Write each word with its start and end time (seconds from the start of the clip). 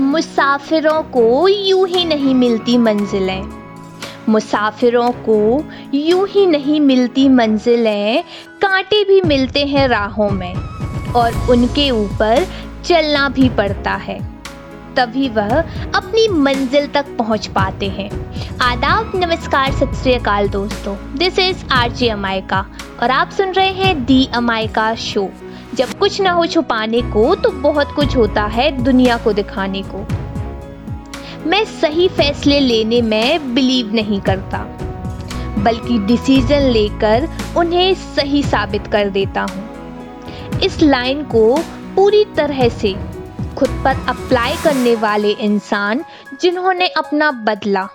मुसाफिरों 0.00 1.02
को 1.02 1.48
यूँ 1.48 1.88
ही 1.88 2.04
नहीं 2.04 2.34
मिलती 2.34 2.78
मंजिलें। 2.78 3.42
मुसाफिरों 4.28 5.10
को 5.28 5.64
यूँ 5.94 6.28
ही 6.28 6.46
नहीं 6.46 6.80
मिलती 6.80 7.28
मंजिलें, 7.28 8.22
कांटे 8.62 9.04
भी 9.04 9.20
मिलते 9.20 9.66
हैं 9.66 9.88
राहों 9.88 10.30
में, 10.30 10.54
और 11.12 11.34
उनके 11.50 11.90
ऊपर 11.90 12.46
चलना 12.84 13.28
भी 13.28 13.48
पड़ता 13.48 13.90
है। 13.90 14.18
तभी 14.96 15.28
वह 15.28 15.60
अपनी 15.94 16.28
मंजिल 16.28 16.86
तक 16.86 17.06
पहुँच 17.18 17.46
पाते 17.46 17.88
हैं। 17.88 18.10
आदाब, 18.58 19.12
नमस्कार, 19.14 19.72
सत 19.72 19.90
श्रीकाल 20.02 20.48
दोस्तों। 20.48 20.96
This 21.18 21.38
is 21.38 21.64
R 21.72 21.92
J 21.92 22.08
Amayka 22.08 22.66
और 23.02 23.10
आप 23.10 23.30
सुन 23.30 23.52
रहे 23.52 23.72
हैं 23.72 24.04
दी 24.04 24.28
अमायका 24.34 24.94
शो 24.94 25.28
जब 25.74 25.92
कुछ 25.98 26.20
ना 26.20 26.30
हो 26.30 26.46
छुपाने 26.46 27.00
को 27.02 27.34
तो 27.34 27.50
बहुत 27.62 27.92
कुछ 27.96 28.16
होता 28.16 28.44
है 28.46 28.70
दुनिया 28.84 29.16
को 29.16 29.32
दिखाने 29.32 29.82
को। 29.84 30.06
मैं 31.46 31.64
सही 31.64 32.08
फैसले 32.08 32.60
लेने 32.60 33.00
में 33.02 33.54
बिलीव 33.54 33.92
नहीं 33.94 34.20
करता, 34.20 34.58
बल्कि 35.58 35.98
डिसीज़न 35.98 36.62
लेकर 36.62 37.28
उन्हें 37.56 37.94
सही 37.94 38.42
साबित 38.42 38.86
कर 38.86 39.10
देता 39.10 39.42
हूँ। 39.42 40.60
इस 40.60 40.80
लाइन 40.82 41.22
को 41.24 41.56
पूरी 41.96 42.24
तरह 42.36 42.68
से 42.70 42.92
खुद 43.58 43.80
पर 43.84 44.04
अप्लाई 44.08 44.56
करने 44.64 44.94
वाले 44.96 45.30
इंसान 45.30 46.04
जिन्होंने 46.42 46.86
अपना 46.88 47.30
बदला, 47.30 47.88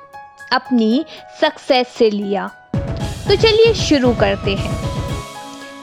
अपनी 0.51 1.05
सक्सेस 1.41 1.87
से 1.89 2.09
लिया। 2.09 2.47
तो 2.75 3.35
चलिए 3.35 3.73
शुरू 3.75 4.13
करते 4.13 4.55
हैं। 4.55 4.82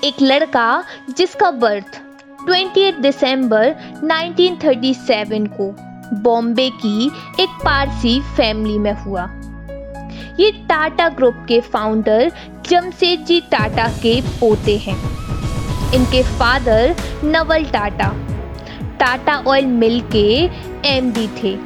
एक 0.05 0.23
लड़का 0.23 0.85
जिसका 1.17 1.51
बर्थ 1.51 2.01
28 2.47 3.01
दिसंबर 3.01 3.75
1937 4.05 5.49
को 5.49 5.77
बॉम्बे 6.17 6.71
की 6.71 7.07
एक 7.41 7.49
पारसी 7.65 8.21
फैमिली 8.21 8.79
में 8.79 8.93
हुआ। 8.93 9.25
ये 10.41 10.51
टाटा 10.51 11.09
ग्रुप 11.09 11.45
के 11.49 11.61
फाउंडर 11.61 12.33
जमशेद 12.69 13.21
जी 13.21 13.41
टाटा 13.41 13.89
के 13.89 14.21
पोते 14.21 14.77
हैं। 14.77 14.97
इनके 15.95 16.23
father 16.23 16.97
Naval 17.25 17.65
Tata 17.65 18.09
Tata 19.01 19.43
oil 19.47 19.67
mill 19.67 20.01
के 20.01 20.51
एमडी 20.89 21.29
थे 21.43 21.57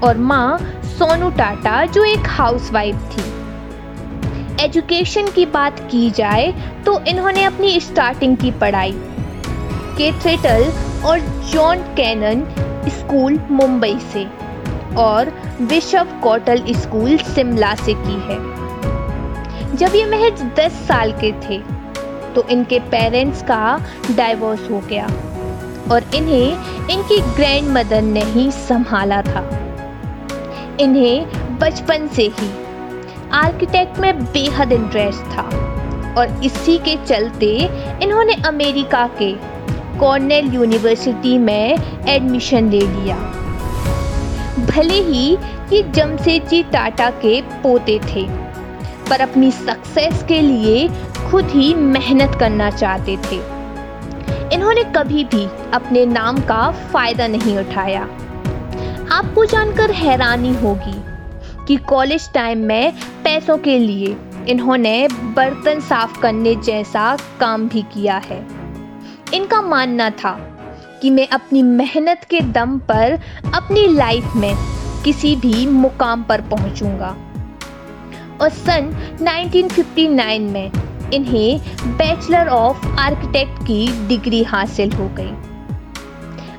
और 0.00 0.16
माँ 0.16 0.58
सोनू 0.84 1.30
टाटा, 1.30 1.84
जो 1.84 2.04
एक 2.04 2.26
हाउसवाइफ 2.26 2.96
थी। 2.96 3.35
एजुकेशन 4.60 5.26
की 5.26 5.44
बात 5.46 5.80
की 5.90 6.10
जाए 6.10 6.52
तो 6.86 6.98
इन्होंने 7.08 7.42
अपनी 7.44 7.80
स्टार्टिंग 7.80 8.36
की 8.36 8.50
पढ़ाई। 8.60 8.92
केथेटल 9.98 10.64
और 11.06 11.20
जॉन 11.52 11.82
कैनन 11.96 12.44
स्कूल 12.90 13.38
मुंबई 13.50 13.98
से 14.12 14.24
और 14.98 15.30
विश्व 15.62 16.18
कौटल 16.22 16.62
स्कूल 16.74 17.16
शिमला 17.18 17.74
से 17.74 17.94
की 17.96 18.20
है। 18.28 18.38
जब 19.76 19.94
ये 19.94 20.04
महज 20.06 20.42
10 20.58 20.82
साल 20.88 21.12
के 21.22 21.32
थे 21.40 21.58
तो 22.34 22.48
इनके 22.50 22.78
पेरेंट्स 22.90 23.42
का 23.42 23.78
डाइवोर्स 24.10 24.70
हो 24.70 24.80
गया 24.88 25.06
और 25.92 26.10
इन्हें 26.14 26.88
इनकी 26.90 27.20
ग्रैंड 27.36 27.68
मदर 27.68 28.02
ने 28.02 28.22
ही 28.24 28.50
संभाला 28.52 29.20
था। 29.22 29.48
इन्हें 30.80 31.58
बचपन 31.58 32.08
से 32.08 32.22
ही 32.30 32.48
आर्किटेक्ट 33.32 33.98
में 33.98 34.24
बेहद 34.24 34.72
इंटरेस्ट 34.72 35.20
था। 35.20 35.42
और 36.18 36.40
इसी 36.44 36.76
के 36.78 36.96
चलते 37.06 37.48
इन्होंने 38.02 38.34
अमेरिका 38.46 39.06
के 39.22 39.32
कॉर्नेल 39.98 40.54
यूनिवर्सिटी 40.54 41.38
में 41.38 41.78
एडमिशन 42.08 42.70
ले 42.70 42.80
लिया। 42.80 43.16
भले 44.66 45.00
ही 45.02 45.32
ये 45.72 45.82
जमशेदजी 45.82 46.62
टाटा 46.62 47.10
के 47.10 47.40
पोते 47.62 47.98
थे, 47.98 48.24
पर 49.10 49.20
अपनी 49.20 49.50
सक्सेस 49.50 50.22
के 50.22 50.40
लिए 50.40 50.88
खुद 51.30 51.44
ही 51.44 51.74
मेहनत 51.74 52.36
करना 52.40 52.70
चाहते 52.70 53.16
थे। 53.16 53.36
इन्होंने 54.54 54.84
कभी 54.96 55.24
भी 55.24 55.46
अपने 55.74 56.04
नाम 56.06 56.40
का 56.40 56.70
फ़ायदा 56.92 57.26
नहीं 57.26 57.58
उठाया। 57.58 58.02
आपको 59.12 59.44
जानकर 59.44 59.90
हैरानी 59.90 60.54
होगी 60.54 60.94
कि 61.68 61.76
कॉलेज 61.76 62.32
टाइम 62.32 62.58
में 62.58 62.92
पैसों 63.24 63.58
के 63.58 63.78
लिए 63.78 64.16
इन्होंने 64.48 65.08
बर्तन 65.12 65.80
साफ़ 65.80 66.20
करने 66.20 66.54
जैसा 66.54 67.16
काम 67.40 67.68
भी 67.68 67.82
किया 67.82 68.16
है। 68.16 68.46
इनका 69.34 69.62
मानना 69.62 70.10
था 70.10 70.32
कि 71.02 71.10
मैं 71.10 71.28
अपनी 71.28 71.62
मेहनत 71.62 72.26
के 72.30 72.40
दम 72.40 72.78
पर 72.78 73.18
अपनी 73.54 73.86
लाइफ 73.86 74.24
में 74.36 74.54
किसी 75.04 75.36
भी 75.36 75.66
मुकाम 75.66 76.22
पर 76.22 76.40
पहुंचूँगा। 76.40 77.16
और 78.40 78.48
सन 78.48 78.92
1959 79.22 80.40
में 80.40 80.70
इन्हें 81.14 81.60
बैचलर 81.86 82.48
ऑफ़ 82.48 82.86
आर्किटेक्ट 82.86 83.62
की 83.62 84.08
डिग्री 84.08 84.42
हासिल 84.42 84.92
हो 84.92 85.08
गई। 85.08 85.30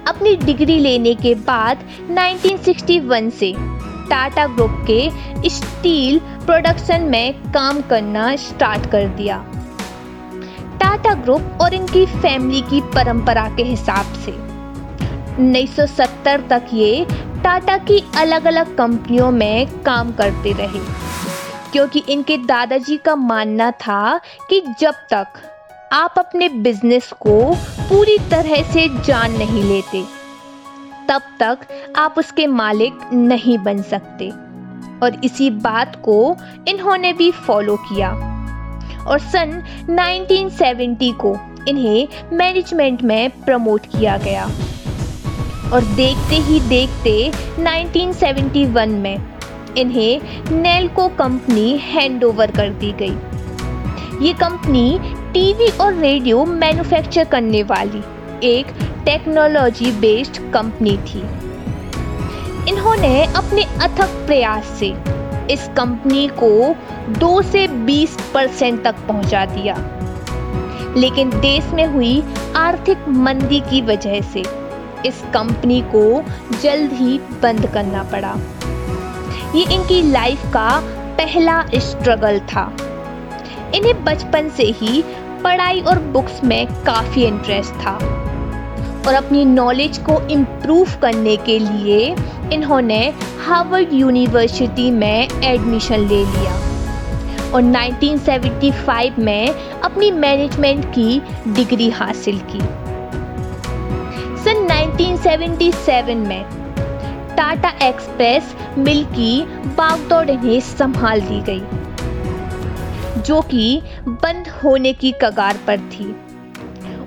अपनी 0.07 0.35
डिग्री 0.35 0.79
लेने 0.79 1.13
के 1.15 1.35
बाद 1.35 1.77
1961 2.11 3.29
से 3.31 3.53
टाटा 4.09 4.45
ग्रुप 4.47 4.85
के 4.89 5.49
स्टील 5.49 6.19
प्रोडक्शन 6.45 7.01
में 7.03 7.51
काम 7.51 7.81
करना 7.81 8.35
स्टार्ट 8.37 8.89
कर 8.91 9.07
दिया। 9.17 9.37
टाटा 10.81 11.13
ग्रुप 11.13 11.57
और 11.61 11.73
इनकी 11.73 12.05
फैमिली 12.07 12.61
की 12.61 12.81
परंपरा 12.95 13.47
के 13.55 13.63
हिसाब 13.63 14.13
से। 14.15 14.31
1970 15.41 16.47
तक 16.49 16.69
ये 16.73 17.05
टाटा 17.43 17.77
की 17.79 18.01
अलग 18.17 18.45
अलग 18.45 18.75
कंपनियों 18.77 19.31
में 19.31 19.83
काम 19.83 20.11
करते 20.11 20.51
रहे, 20.53 20.79
क्योंकि 21.71 22.03
इनके 22.09 22.37
दादाजी 22.37 22.97
का 22.97 23.15
मानना 23.15 23.69
था 23.81 24.17
कि 24.49 24.61
जब 24.79 24.93
तक 25.11 25.41
आप 25.93 26.13
अपने 26.17 26.49
बिज़नेस 26.49 27.11
को 27.19 27.39
पूरी 27.81 28.17
तरह 28.31 28.61
से 28.71 28.87
जान 29.05 29.37
नहीं 29.37 29.63
लेते 29.63 30.03
तब 31.09 31.21
तक 31.39 31.57
आप 31.95 32.15
उसके 32.17 32.47
मालिक 32.47 32.93
नहीं 33.13 33.57
बन 33.57 33.81
सकते। 33.81 34.29
और 35.03 35.21
इसी 35.23 35.49
बात 35.49 36.01
को 36.05 36.35
इन्होंने 36.67 37.13
भी 37.13 37.31
फॉलो 37.31 37.75
किया। 37.75 38.11
और 39.07 39.19
सन 39.19 39.63
1970 39.89 41.11
को 41.11 41.37
इन्हें 41.67 42.07
मैनेजमेंट 42.33 43.03
में 43.03 43.29
प्रमोट 43.29 43.81
किया 43.85 44.17
गया। 44.17 44.45
और 45.73 45.81
देखते 45.95 46.35
ही 46.35 46.59
देखते 46.59 47.31
1971 47.59 48.87
में 48.87 49.17
इन्हें 49.77 50.21
नेल्को 50.51 51.07
कंपनी 51.07 51.77
हैंडओवर 51.77 52.51
कर 52.51 52.69
दी 52.69 52.91
गई। 52.91 53.17
ये 54.25 54.33
कंपनी 54.33 54.99
टीवी 55.33 55.67
और 55.77 55.93
रेडियो 55.93 56.45
मैन्युफैक्चर 56.45 57.23
करने 57.23 57.63
वाली 57.63 58.03
एक 58.43 58.67
टेक्नोलॉजी 59.05 59.91
बेस्ड 59.91 60.37
कंपनी 60.53 60.97
थी। 60.97 61.19
इन्होंने 62.69 63.25
अपने 63.25 63.63
अथक 63.63 64.09
प्रयास 64.25 64.65
से 64.65 64.87
इस 65.51 65.67
कंपनी 65.67 66.27
को 66.27 66.75
दो 67.09 67.41
से 67.41 67.67
बीस 67.67 68.17
परसेंट 68.33 68.83
तक 68.83 68.95
पहुँचा 69.07 69.45
दिया। 69.45 69.75
लेकिन 70.97 71.29
देश 71.29 71.65
में 71.65 71.85
हुई 71.85 72.23
आर्थिक 72.55 73.07
मंदी 73.07 73.59
की 73.59 73.81
वजह 73.81 74.21
से 74.21 74.43
इस 75.05 75.23
कंपनी 75.33 75.81
को 75.81 76.23
जल्द 76.61 76.93
ही 76.93 77.19
बंद 77.41 77.67
करना 77.73 78.03
पड़ा। 78.03 78.35
ये 79.55 79.63
इनकी 79.73 80.11
लाइफ 80.11 80.45
का 80.53 80.79
पहला 81.17 81.65
स्ट्रगल 81.75 82.39
था। 82.39 82.77
इन्हें 83.75 84.03
बचपन 84.03 84.49
से 84.49 84.63
ही 84.63 85.03
पढ़ाई 85.43 85.81
और 85.81 85.99
बुक्स 85.99 86.43
में 86.43 86.67
काफ़ी 86.83 87.23
इंटरेस्ट 87.23 87.73
था। 87.73 88.16
और 89.07 89.13
अपनी 89.13 89.43
नॉलेज 89.45 89.97
को 89.97 90.19
इम्प्रूव 90.27 90.87
करने 91.01 91.35
के 91.37 91.57
लिए 91.59 92.15
इन्होंने 92.53 92.99
हार्वर्ड 93.45 93.93
यूनिवर्सिटी 93.93 94.89
में 94.91 95.27
एडमिशन 95.43 95.99
ले 95.99 96.23
लिया। 96.25 96.53
और 97.47 97.61
1975 97.63 99.19
में 99.19 99.49
अपनी 99.81 100.11
मैनेजमेंट 100.11 100.85
की 100.85 101.21
डिग्री 101.47 101.89
हासिल 101.89 102.39
की। 102.51 102.59
सन 104.43 104.67
1977 104.67 106.27
में 106.27 106.43
टाटा 107.37 107.69
एक्सप्रेस 107.87 108.55
मिल 108.77 109.03
की 109.05 109.41
बागदौड़ 109.67 110.29
इन्हें 110.29 110.59
संभाल 110.59 111.21
दी 111.21 111.39
गई, 111.49 111.61
जो 113.21 113.41
कि 113.41 113.81
बंद 114.07 114.47
होने 114.63 114.93
की 114.93 115.13
कगार 115.21 115.59
पर 115.67 115.77
थी। 115.77 116.15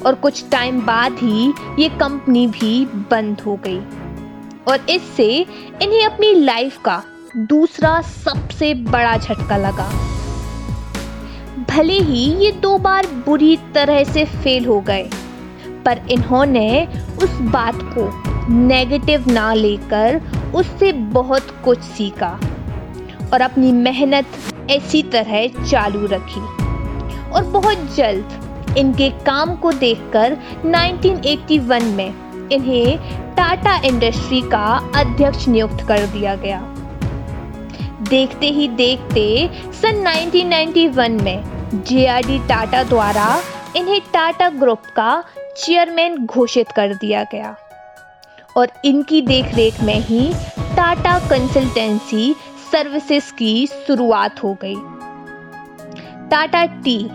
और 0.06 0.14
कुछ 0.14 0.44
टाइम 0.50 0.81
बाद 0.87 1.17
ही 1.19 1.52
ये 1.79 1.88
कंपनी 2.00 2.47
भी 2.49 2.85
बंद 3.11 3.41
हो 3.41 3.58
गई। 3.67 3.81
और 4.69 4.87
इससे 4.91 5.29
इन्हें 5.82 6.05
अपनी 6.05 6.32
लाइफ 6.35 6.79
का 6.79 7.02
दूसरा 7.38 8.00
सबसे 8.02 8.73
बड़ा 8.75 9.17
झटका 9.17 9.56
लगा। 9.56 9.91
भले 11.70 11.99
ही 12.00 12.25
ये 12.44 12.50
दो 12.52 12.76
बार 12.79 13.06
बुरी 13.26 13.56
तरह 13.75 14.02
से 14.05 14.25
फेल 14.35 14.67
हो 14.67 14.81
गए, 14.81 15.08
पर 15.85 16.00
इन्होंने 16.11 16.87
उस 17.23 17.38
बात 17.52 17.79
को 17.94 18.08
नेगेटिव 18.50 19.31
ना 19.31 19.52
लेकर 19.55 20.20
उससे 20.55 20.93
बहुत 20.93 21.50
कुछ 21.64 21.81
सीखा 21.88 22.38
और 23.32 23.41
अपनी 23.41 23.73
मेहनत 23.73 24.26
ऐसी 24.70 25.02
तरह 25.12 25.64
चालू 25.64 26.06
रखी। 26.06 26.41
और 27.31 27.44
बहुत 27.52 27.94
जल्द 27.97 28.50
इनके 28.78 29.11
काम 29.11 29.56
को 29.56 29.72
देखकर 29.72 30.37
1981 30.67 31.82
में 31.82 32.14
इन्हें 32.52 32.99
टाटा 33.34 33.76
इंडस्ट्री 33.84 34.40
का 34.40 34.93
अध्यक्ष 34.96 35.49
नियुक्त 35.49 35.87
कर 35.88 36.06
दिया 36.06 36.34
गया। 36.34 36.61
देखते 38.11 38.46
ही 38.46 38.69
देखते 38.69 39.50
सन 39.72 40.06
1991 40.06 41.20
में 41.22 41.44
जे 41.75 42.38
टाटा 42.49 42.82
द्वारा 42.82 43.40
इन्हें 43.76 44.00
टाटा 44.00 44.49
ग्रुप 44.49 44.82
का 44.96 45.25
चेयरमैन 45.56 46.26
घोषित 46.26 46.73
कर 46.73 46.94
दिया 46.94 47.23
गया। 47.23 47.56
और 48.56 48.69
इनकी 48.84 49.23
देखरेख 49.23 49.82
में 49.82 50.00
ही 50.00 50.32
टाटा 50.58 51.19
कंसल्टेंसी 51.19 52.34
सर्विसेज़ 52.73 53.32
की 53.32 53.66
शुरुआत 53.66 54.44
हो 54.44 54.56
गई। 54.64 54.76
Tata 56.28 56.64
tea 56.64 57.11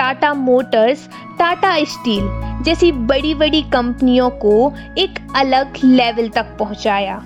Tata 0.00 0.34
Motors, 0.34 1.08
Tata 1.38 1.84
Steel 1.84 2.24
जैसी 2.62 2.92
बड़ी 2.92 3.34
बड़ी 3.34 3.62
कंपनियों 3.62 4.30
को 4.30 4.72
एक 4.98 5.32
अलग 5.36 5.72
लेवल 5.84 6.28
तक 6.28 6.56
पहुँचाया। 6.58 7.22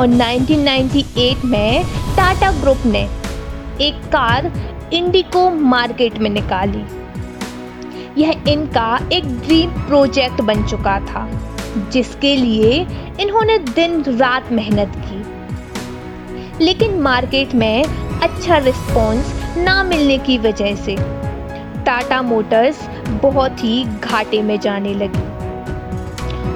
और 0.00 0.06
1998 0.06 1.44
में 1.44 1.84
टाटा 1.84 2.52
ग्रुप 2.52 2.78
ने 2.86 3.02
एक 3.80 3.94
कार 4.06 4.52
इंडिको 4.92 5.50
मार्केट 5.50 6.18
में 6.18 6.30
निकाली। 6.30 6.84
यह 8.22 8.44
इनका 8.48 9.08
एक 9.12 9.24
ड्रीम 9.24 9.70
प्रोजेक्ट 9.70 10.40
बन 10.40 10.64
चुका 10.64 11.00
था, 11.00 11.30
जिसके 11.92 12.36
लिए 12.36 12.86
इन्होंने 13.20 13.58
दिन 13.58 14.04
रात 14.08 14.52
मेहनत 14.52 14.92
की। 14.96 16.64
लेकिन 16.64 17.00
मार्केट 17.00 17.54
में 17.54 17.84
अच्छा 18.22 18.56
रिस्पॉन्स 18.56 19.56
ना 19.56 19.84
मिलने 19.84 20.18
की 20.18 20.38
वजह 20.38 20.74
से 20.74 21.19
टाटा 21.84 22.22
मोटर्स 22.22 22.88
बहुत 23.22 23.64
ही 23.64 23.84
घाटे 23.84 24.42
में 24.42 24.58
जाने 24.60 24.94
लगी। 24.94 25.28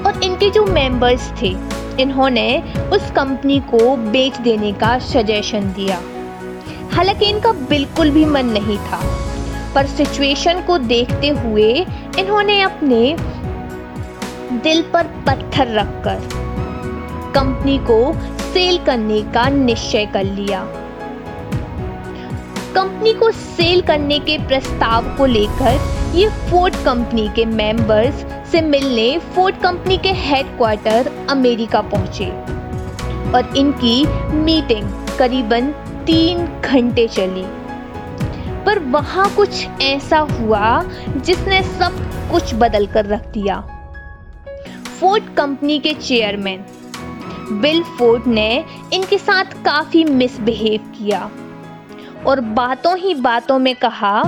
और 0.02 0.22
इनके 0.24 0.50
जो 0.50 0.64
मेंबर्स 0.66 1.30
थे, 1.42 1.54
इन्होंने 2.02 2.62
उस 2.92 3.10
कंपनी 3.10 3.58
को 3.60 3.96
बेच 3.96 4.38
देने 4.38 4.72
का 4.72 4.98
सजेशन 4.98 5.72
दिया। 5.72 6.00
हालाँकि 6.92 7.26
इनका 7.26 7.52
बिल्कुल 7.68 8.10
भी 8.10 8.24
मन 8.24 8.46
नहीं 8.46 8.78
था, 8.78 9.00
पर 9.74 9.86
सिचुएशन 9.86 10.60
को 10.60 10.78
देखते 10.78 11.28
हुए 11.28 11.72
इन्होंने 12.18 12.60
अपने 12.62 13.16
दिल 14.62 14.82
पर 14.82 15.06
पत्थर 15.26 15.68
रखकर 15.68 16.28
कंपनी 17.34 17.78
को 17.78 18.14
सेल 18.52 18.78
करने 18.78 19.20
का 19.22 19.48
निश्चय 19.48 20.06
कर 20.06 20.24
लिया। 20.24 20.64
कंपनी 22.74 23.12
को 23.14 23.30
सेल 23.30 23.80
करने 23.82 24.18
के 24.18 24.36
प्रस्ताव 24.38 25.16
को 25.16 25.26
लेकर 25.26 26.14
ये 26.14 26.28
फोर्ड 26.50 26.74
कंपनी 26.74 27.28
के 27.28 27.44
मेंबर्स 27.44 28.24
से 28.52 28.60
मिलने 28.60 29.18
फोर्ड 29.34 29.56
कंपनी 29.56 29.96
के 29.98 30.12
हेडक्वार्टर 30.12 31.10
अमेरिका 31.30 31.80
पहुँचे। 31.80 32.30
और 33.32 33.56
इनकी 33.56 34.04
मीटिंग 34.36 34.90
करीबन 35.18 35.70
तीन 36.06 36.46
घंटे 36.60 37.06
चली। 37.08 37.44
पर 38.66 38.78
वहाँ 38.78 39.28
कुछ 39.34 39.66
ऐसा 39.82 40.18
हुआ 40.18 40.82
जिसने 41.16 41.62
सब 41.62 41.98
कुछ 42.30 42.54
बदल 42.54 42.86
कर 42.86 43.06
रख 43.06 43.26
दिया। 43.28 43.60
फोर्ड 45.00 45.34
कंपनी 45.36 45.78
के 45.78 45.92
चेयरमैन 45.92 46.64
बिल 47.60 47.82
फोर्ड 47.98 48.26
ने 48.26 48.64
इनके 48.92 49.18
साथ 49.18 49.44
काफ़ी 49.64 50.04
मिसबिहेव 50.04 50.92
किया। 50.92 51.30
और 52.26 52.40
बातों 52.56 52.96
ही 52.98 53.14
बातों 53.14 53.58
में 53.58 53.74
कहा 53.76 54.22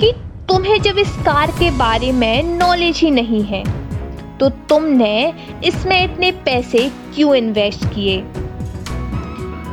कि 0.00 0.12
तुम्हें 0.48 0.80
जब 0.82 0.98
इस 0.98 1.16
कार 1.26 1.50
के 1.50 1.70
बारे 1.70 2.12
में 2.12 2.42
नॉलेज 2.58 2.98
ही 2.98 3.10
नहीं 3.10 3.42
है 3.44 3.62
तो 4.38 4.48
तुमने 4.68 5.34
इसमें 5.64 6.02
इतने 6.04 6.30
पैसे 6.44 6.88
क्यों 7.14 7.34
इन्वेस्ट 7.34 7.84
किए? 7.94 8.18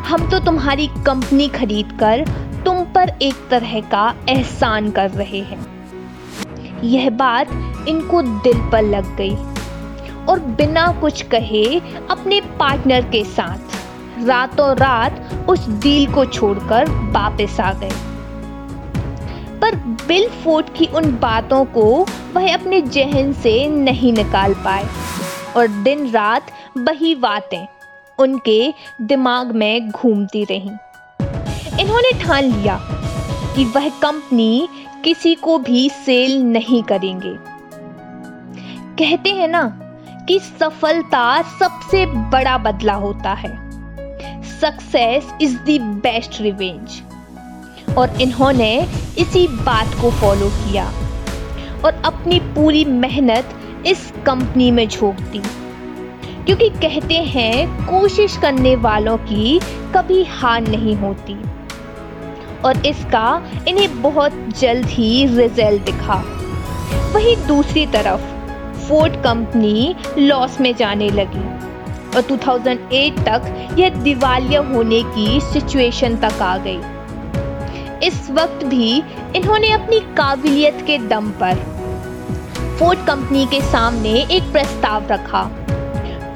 हम 0.07 0.29
तो 0.31 0.39
तुम्हारी 0.39 0.87
कंपनी 1.05 1.47
खरीद 1.49 1.97
कर 1.99 2.25
तुम 2.65 2.83
पर 2.85 3.09
एक 3.21 3.47
तरह 3.49 3.79
का 3.91 4.13
एहसान 4.29 4.89
कर 4.91 5.09
रहे 5.11 5.39
हैं। 5.41 5.59
यह 6.83 7.09
बात 7.09 7.51
इनको 7.89 8.21
दिल 8.21 8.69
पर 8.71 8.81
लग 8.81 9.15
गई 9.17 9.35
और 10.25 10.39
बिना 10.57 10.87
कुछ 11.01 11.21
कहे 11.25 11.63
अपने 12.09 12.41
पार्टनर 12.59 13.09
के 13.09 13.23
साथ। 13.25 13.74
रातों 14.23 14.75
रात 14.75 15.45
उस 15.49 15.69
डील 15.69 16.13
को 16.13 16.25
छोड़कर 16.25 16.89
वापस 16.89 17.59
आ 17.59 17.73
गए। 17.73 17.91
पर 19.59 19.75
बिल 20.07 20.29
फोर्ट 20.29 20.75
की 20.75 20.85
उन 20.85 21.11
बातों 21.11 21.65
को 21.65 22.07
वह 22.33 22.53
अपने 22.53 22.81
जहन 22.81 23.33
से 23.33 23.67
नहीं 23.67 24.13
निकाल 24.13 24.53
पाए 24.53 24.87
और 25.57 25.67
दिन 25.67 26.11
रात 26.11 26.51
वही 26.77 27.15
बातें 27.15 27.67
उनके 28.19 28.73
दिमाग 29.01 29.51
में 29.51 29.91
घूमती 29.91 30.43
रहीं। 30.43 30.71
इन्होंने 31.79 32.11
ठान 32.19 32.43
लिया 32.43 32.79
कि 33.55 33.65
वह 33.65 33.89
कंपनी 33.89 34.67
किसी 35.03 35.35
को 35.35 35.57
भी 35.57 35.89
सेल 35.89 36.43
नहीं 36.43 36.83
करेंगे। 36.83 37.35
कहते 38.99 39.29
हैं 39.29 39.47
ना 39.47 39.63
कि 40.27 40.39
सफलता 40.39 41.41
सबसे 41.41 42.05
बड़ा 42.05 42.57
बदला 42.57 42.93
होता 42.93 43.33
है। 43.33 43.64
Success 44.61 45.33
is 45.41 45.57
the 45.57 45.81
best 45.81 46.41
revenge 46.41 47.01
और 47.97 48.21
इन्होंने 48.21 48.87
इसी 49.17 49.47
बात 49.47 49.87
को 50.01 50.11
फॉलो 50.11 50.49
किया 50.49 50.85
और 51.85 52.01
अपनी 52.05 52.39
पूरी 52.39 52.85
मेहनत 52.85 53.49
इस 53.85 54.13
कंपनी 54.25 54.71
में 54.71 54.87
झोंक 54.87 55.15
दी। 55.15 55.41
क्योंकि 56.45 56.69
कहते 56.69 57.13
हैं, 57.13 57.85
कोशिश 57.85 58.37
करने 58.37 58.75
वालों 58.75 59.17
की 59.17 59.59
कभी 59.95 60.23
हार 60.23 60.61
नहीं 60.61 60.95
होती। 60.95 61.41
और 62.65 62.85
इसका 62.85 63.43
इन्हें 63.67 64.01
बहुत 64.01 64.31
जल्द 64.59 64.85
ही 64.85 65.25
रिज़ल्ट 65.25 65.85
दिखा। 65.85 66.23
वहीं 67.13 67.47
दूसरी 67.47 67.85
तरफ़ 67.85 68.21
फोर्ड 68.79 69.13
कंपनी 69.13 69.95
लॉस 70.17 70.61
में 70.61 70.75
जाने 70.75 71.09
लगी। 71.09 71.54
और 72.15 72.21
2008 72.23 73.19
तक 73.25 73.75
यह 73.79 74.01
दिवालिया 74.03 74.61
होने 74.63 75.01
की 75.05 75.39
सिचुएशन 75.43 76.15
तक 76.17 76.41
आ 76.41 76.57
गई। 76.57 76.79
इस 78.07 78.29
वक्त 78.31 78.65
भी 78.65 78.91
इन्होंने 79.35 79.71
अपनी 79.71 79.99
काबिलियत 80.17 80.83
के 80.87 80.97
दम 81.07 81.29
पर 81.41 81.63
फोर्ड 82.79 83.05
कंपनी 83.07 83.45
के 83.45 83.61
सामने 83.63 84.13
एक 84.31 84.51
प्रस्ताव 84.51 85.07
रखा। 85.07 85.43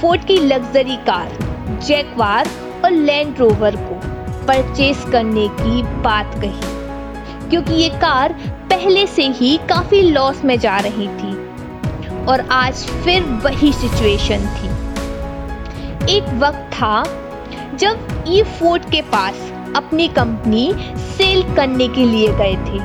फोर्ड 0.01 0.23
की 0.25 0.37
लग्जरी 0.37 0.95
कार 1.07 1.37
जैकवार 1.85 2.49
और 2.85 2.91
लैंड 2.91 3.39
रोवर 3.39 3.75
को 3.77 3.99
परचेस 4.47 5.05
करने 5.11 5.47
की 5.55 5.81
बात 6.03 6.35
कही, 6.35 7.49
क्योंकि 7.49 7.73
ये 7.73 7.89
कार 8.01 8.33
पहले 8.69 9.05
से 9.07 9.27
ही 9.31 9.57
काफ़ी 9.69 10.01
लॉस 10.01 10.43
में 10.45 10.57
जा 10.59 10.77
रही 10.79 11.07
थी 11.09 11.33
और 12.25 12.47
आज 12.53 12.85
फिर 13.03 13.23
वही 13.43 13.71
सिचुएशन 13.73 14.47
थी। 14.55 14.68
एक 16.09 16.23
वक्त 16.39 16.69
था 16.73 17.03
जब 17.77 18.23
ई 18.27 18.41
फोर्ड 18.51 18.85
के 18.85 19.01
पास 19.01 19.51
अपनी 19.75 20.07
कंपनी 20.07 20.71
सेल 20.97 21.43
करने 21.55 21.87
के 21.87 22.05
लिए 22.05 22.27
गए 22.27 22.55
थे। 22.65 22.79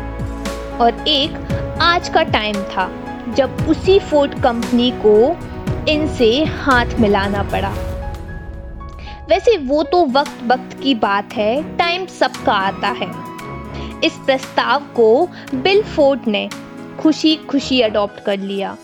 और 0.76 1.04
एक 1.08 1.78
आज 1.82 2.08
का 2.08 2.22
टाइम 2.22 2.56
था 2.64 2.88
जब 3.34 3.66
उसी 3.68 3.98
फोर्ड 4.00 4.34
कंपनी 4.42 4.90
को 5.06 5.14
इनसे 5.88 6.30
हाथ 6.44 6.98
मिलाना 7.00 7.42
पड़ा। 7.42 7.72
वैसे 9.28 9.56
वो 9.58 9.82
तो 9.82 10.04
वक्त 10.06 10.42
वक्त 10.42 10.78
की 10.82 10.94
बात 10.94 11.32
है, 11.32 11.76
टाइम 11.76 12.06
सबका 12.06 12.52
आता 12.52 12.88
है। 12.88 13.10
इस 14.04 14.18
प्रस्ताव 14.26 14.82
को 14.96 15.28
बिल 15.54 15.82
फोर्ड 15.82 16.20
ने 16.26 16.48
खुशी 17.00 17.36
खुशी 17.36 17.80
अडॉप्ट 17.80 18.24
कर 18.24 18.38
लिया। 18.38 18.76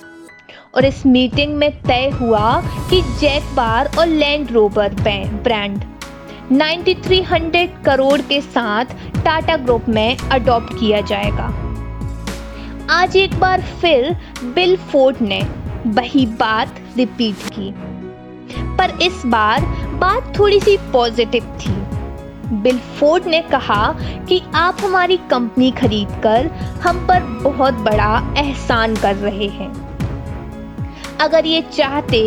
और 0.74 0.84
इस 0.84 1.06
मीटिंग 1.06 1.54
में 1.54 1.82
तय 1.82 2.10
हुआ 2.10 2.62
कि 2.90 3.02
जैक 3.02 3.42
बार 3.56 3.90
और 3.98 4.06
लैंड 4.06 4.50
रोवर 4.50 4.88
ब्रांड। 5.42 5.84
9300 6.52 7.84
करोड़ 7.84 8.20
के 8.20 8.40
साथ 8.40 8.84
टाटा 9.24 9.56
ग्रुप 9.56 9.88
में 9.88 10.16
अडॉप्ट 10.16 10.74
किया 10.80 11.00
जाएगा। 11.00 11.54
आज 12.90 13.16
एक 13.16 13.38
बार 13.40 13.60
फिर 13.60 14.16
बिल 14.44 14.76
फोर्ड 14.76 15.16
ने 15.20 15.42
वही 15.86 16.26
बात 16.26 16.74
रिपीट 16.96 17.36
की। 17.58 17.74
पर 18.76 18.98
इस 19.02 19.22
बार 19.26 19.60
बात 19.92 20.38
थोड़ी 20.38 20.60
सी 20.60 20.76
पॉजिटिव 20.76 21.44
थी। 21.44 21.72
बिल 22.56 22.78
फोर्ड 22.78 23.26
ने 23.26 23.42
कहा 23.42 23.94
कि 24.00 24.42
आप 24.54 24.76
हमारी 24.84 25.16
कंपनी 25.16 25.70
खरीदकर 25.70 26.50
हम 26.82 27.06
पर 27.06 27.20
बहुत 27.20 27.74
बड़ा 27.74 28.34
एहसान 28.36 28.96
कर 28.96 29.14
रहे 29.14 29.48
हैं। 29.48 29.89
अगर 31.20 31.46
ये 31.46 31.60
चाहते 31.72 32.22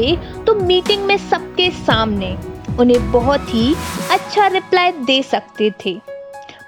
तो 0.45 0.55
मीटिंग 0.55 1.05
में 1.05 1.17
सबके 1.19 1.69
सामने 1.71 2.35
उन्हें 2.79 3.11
बहुत 3.11 3.53
ही 3.53 3.73
अच्छा 4.11 4.47
रिप्लाई 4.47 4.91
दे 4.91 5.21
सकते 5.23 5.71
थे, 5.85 5.93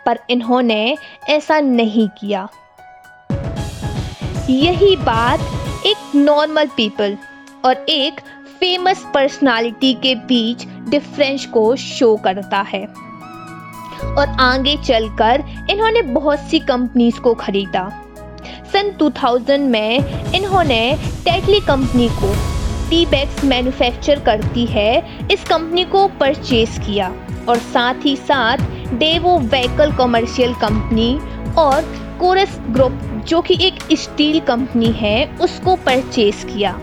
पर 0.05 0.19
इन्होंने 0.29 0.97
ऐसा 1.29 1.59
नहीं 1.59 2.07
किया। 2.19 2.47
यही 4.49 4.95
बात 4.95 5.85
एक 5.85 6.15
नॉर्मल 6.15 6.67
पीपल 6.67 7.17
और 7.65 7.85
एक 7.89 8.19
फ़ेमस 8.59 9.05
पर्सनालिटी 9.13 9.93
के 9.93 10.15
बीच 10.27 10.65
डिफरेंस 10.89 11.45
को 11.45 11.75
शो 11.75 12.15
करता 12.15 12.61
है। 12.67 12.85
और 14.07 14.35
आगे 14.39 14.75
चलकर 14.77 15.43
इन्होंने 15.69 16.01
बहुत 16.01 16.39
सी 16.39 16.59
कंपनीज़ 16.59 17.19
को 17.19 17.33
खरीदा। 17.35 17.83
सन 18.75 18.89
2000 18.91 19.59
में 19.59 20.33
इन्होंने 20.35 20.79
टेटली 21.25 21.59
कंपनी 21.59 22.07
को 22.13 22.31
टी 22.89 23.05
बैग्स 23.05 23.43
मैन्युफैक्चर 23.43 24.19
करती 24.19 24.65
है, 24.65 25.27
इस 25.31 25.43
कंपनी 25.43 25.83
को 25.83 26.07
परचेज 26.19 26.77
किया 26.85 27.07
और 27.49 27.57
साथ 27.57 28.05
ही 28.05 28.15
साथ 28.17 28.57
डेवो 28.93 29.37
व्हीकल 29.39 29.91
कमर्शियल 29.91 30.53
कंपनी 30.53 31.07
और 31.57 31.81
कोरस 32.19 32.57
ग्रुप 32.69 32.99
जो 33.27 33.41
कि 33.41 33.57
एक 33.61 33.79
स्टील 33.97 34.39
कंपनी 34.39 34.91
है, 34.91 35.25
उसको 35.37 35.75
परचेज 35.75 36.43
किया, 36.43 36.75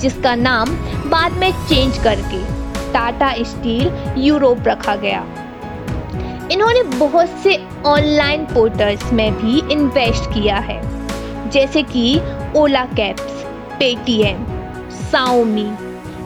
जिसका 0.00 0.34
नाम 0.34 0.74
बाद 1.10 1.32
में 1.32 1.50
चेंज 1.68 2.02
करके 2.04 2.42
टाटा 2.92 3.32
स्टील 3.44 3.92
यूरोप 4.18 4.68
रखा 4.68 4.96
गया। 4.96 5.24
इन्होंने 6.52 6.82
बहुत 6.98 7.38
से 7.42 7.60
ऑनलाइन 7.86 8.44
पोर्टल्स 8.46 9.12
में 9.12 9.30
भी 9.34 9.62
इन्वेस्ट 9.72 10.32
किया 10.34 10.56
है। 10.62 10.82
जैसे 11.54 11.82
कि 11.82 12.20
Ola 12.56 12.84
cabs 12.86 13.42
Paytm, 13.78 14.44
Xiaomi, 15.10 15.66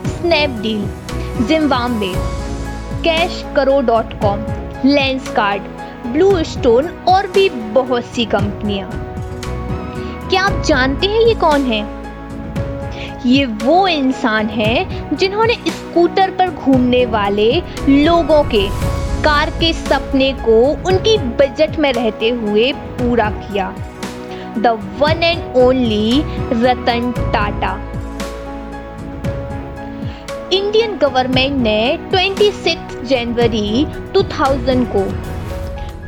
Snapdeal, 0.08 0.86
Zimbabwe 1.46 2.12
cash 3.04 3.42
करो 3.56 3.80
dot 3.80 4.12
com 4.20 4.44
Lenskart 5.28 5.62
Blue 6.06 6.30
Stone 6.44 6.88
और 7.08 7.26
भी 7.26 7.48
बहुत 7.74 8.04
सी 8.04 8.24
कंपनियाँ। 8.24 8.90
क्या 10.30 10.42
आप 10.42 10.62
जानते 10.62 11.06
हैं 11.06 11.20
ये 11.20 11.34
कौन 11.34 11.62
है? 11.62 11.80
ये 13.26 13.44
वो 13.64 13.86
इंसान 13.88 14.48
है 14.48 15.16
जिन्होंने 15.16 15.54
स्कूटर 15.68 16.30
पर 16.30 16.50
घूमने 16.50 17.04
वाले 17.06 17.50
लोगों 17.88 18.42
के, 18.44 18.66
कार 19.22 19.50
के 19.50 19.72
सपने 19.72 20.32
को 20.40 20.58
उनकी 20.88 21.18
बजट 21.18 21.78
में 21.78 21.92
रहते 21.92 22.28
हुए 22.28 22.72
पूरा 22.72 23.30
किया। 23.30 23.72
The 24.58 24.78
one 25.00 25.22
and 25.22 25.56
only 25.56 26.22
Ratan 26.64 27.12
Tata 27.32 27.72
Indian 30.52 30.96
government 30.98 31.60
ने 31.62 31.80
26 32.12 32.76
जनवरी 33.08 33.84
2000 34.16 34.84
को 34.94 35.02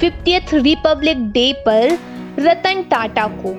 फिफ्टियथ 0.01 0.55
रिपब्लिक 0.55 1.31
डे 1.33 1.53
पर 1.67 1.99
रतन 2.39 2.83
टाटा 2.91 3.27
को 3.43 3.55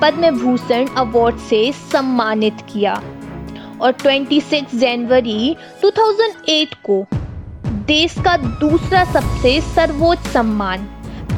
पद्म 0.00 0.30
भूषण 0.38 0.86
अवार्ड 0.98 1.38
से 1.48 1.60
सम्मानित 1.92 2.64
किया 2.72 2.94
और 3.82 3.92
26 4.02 4.74
जनवरी 4.74 5.56
2008 5.84 6.74
को 6.84 7.04
देश 7.86 8.14
का 8.24 8.36
दूसरा 8.60 9.04
सबसे 9.12 9.60
सर्वोच्च 9.74 10.26
सम्मान 10.32 10.86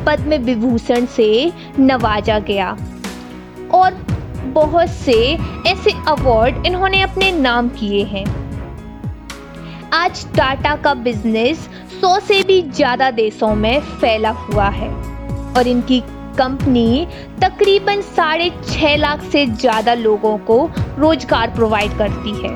पद्म 0.06 0.36
विभूषण 0.44 1.06
से 1.06 1.52
नवाजा 1.78 2.38
गया। 2.40 2.70
और 3.75 3.94
बहुत 4.54 4.88
से 4.88 5.16
ऐसे 5.66 5.90
अवार्ड 6.08 6.66
इन्होंने 6.66 7.00
अपने 7.02 7.30
नाम 7.32 7.68
किए 7.70 8.02
हैं। 8.04 8.25
आज 9.94 10.25
टाटा 10.36 10.75
का 10.76 10.94
बिज़नेस 10.94 11.68
सौ 12.00 12.18
से 12.20 12.42
भी 12.42 12.60
ज़्यादा 12.62 13.10
देशों 13.12 13.54
में 13.54 13.80
फैला 13.80 14.30
हुआ 14.40 14.68
है। 14.70 14.88
और 15.52 15.68
इनकी 15.68 16.00
कंपनी 16.38 17.06
तकरीबन 17.42 18.00
साढ़े 18.06 18.50
छः 18.64 18.96
लाख 18.96 19.22
से 19.22 19.46
ज़्यादा 19.46 19.94
लोगों 19.94 20.36
को 20.48 20.58
रोज़गार 20.98 21.50
प्रोवाइड 21.50 21.96
करती 21.98 22.34
है। 22.42 22.54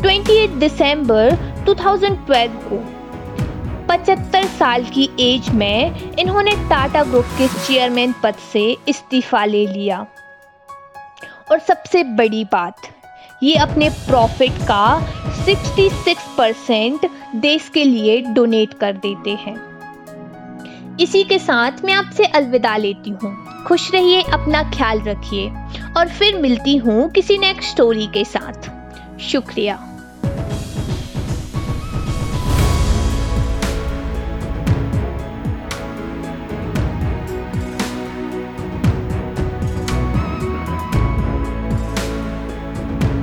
28 0.00 0.58
दिसंबर 0.60 1.34
2012 1.66 2.54
को 2.64 2.82
75 3.92 4.46
साल 4.46 4.84
की 4.84 5.10
एज 5.20 5.48
में 5.48 6.12
इन्होंने 6.18 6.50
टाटा 6.50 7.02
ग्रुप 7.02 7.24
के 7.24 7.48
चेयरमैन 7.48 8.14
पद 8.22 8.34
से 8.52 8.76
इस्तीफा 8.88 9.44
ले 9.44 9.66
लिया। 9.66 10.06
और 11.50 11.58
सबसे 11.58 12.04
बड़ी 12.04 12.44
बात, 12.44 12.76
ये 13.42 13.54
अपने 13.54 13.90
प्रॉफिट 13.90 14.52
का 14.52 15.02
66 15.44 16.18
परसेंट 16.38 17.10
देश 17.36 17.70
के 17.74 17.84
लिए 17.84 18.20
डोनेट 18.20 18.74
कर 18.74 18.92
देते 18.92 19.30
हैं। 19.30 19.60
इसी 21.00 21.24
के 21.24 21.38
साथ 21.38 21.72
मैं 21.84 21.92
आपसे 21.92 22.24
अलविदा 22.24 22.76
लेती 22.76 23.10
हूँ। 23.10 23.64
खुश 23.64 23.92
रहिए, 23.94 24.22
अपना 24.22 24.62
ख्याल 24.62 25.00
रखिए। 25.00 25.50
और 25.96 26.08
फिर 26.08 26.36
मिलती 26.36 26.76
हूँ 26.76 27.10
किसी 27.10 27.38
नेक्स्ट 27.38 27.70
स्टोरी 27.70 28.06
के 28.06 28.24
साथ। 28.24 28.70
शुक्रिया। 29.20 29.88